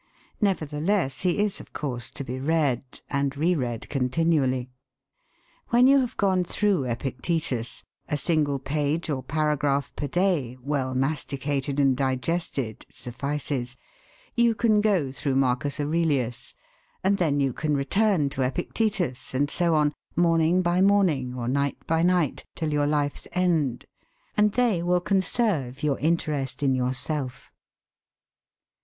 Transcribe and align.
Nevertheless, 0.41 1.21
he 1.21 1.37
is 1.37 1.59
of 1.59 1.73
course 1.73 2.09
to 2.09 2.23
be 2.23 2.39
read, 2.39 3.01
and 3.11 3.37
re 3.37 3.53
read 3.53 3.87
continually. 3.87 4.71
When 5.69 5.85
you 5.85 5.99
have 5.99 6.17
gone 6.17 6.43
through 6.43 6.85
Epictetus 6.85 7.83
a 8.09 8.17
single 8.17 8.57
page 8.57 9.11
or 9.11 9.21
paragraph 9.21 9.95
per 9.95 10.07
day, 10.07 10.57
well 10.59 10.95
masticated 10.95 11.79
and 11.79 11.95
digested, 11.95 12.83
suffices 12.89 13.77
you 14.33 14.55
can 14.55 14.81
go 14.81 15.11
through 15.11 15.33
M. 15.33 15.43
Aurelius, 15.43 16.55
and 17.03 17.19
then 17.19 17.39
you 17.39 17.53
can 17.53 17.77
return 17.77 18.27
to 18.29 18.41
Epictetus, 18.41 19.35
and 19.35 19.51
so 19.51 19.75
on, 19.75 19.93
morning 20.15 20.63
by 20.63 20.81
morning, 20.81 21.35
or 21.35 21.47
night 21.47 21.77
by 21.85 22.01
night, 22.01 22.43
till 22.55 22.73
your 22.73 22.87
life's 22.87 23.27
end. 23.33 23.85
And 24.35 24.53
they 24.53 24.81
will 24.81 24.99
conserve 24.99 25.83
your 25.83 25.99
interest 25.99 26.63
in 26.63 26.73
yourself. 26.73 27.51